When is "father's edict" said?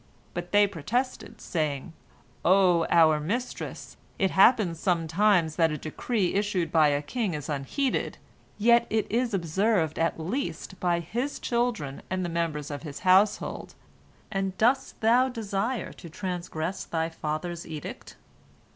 17.09-18.15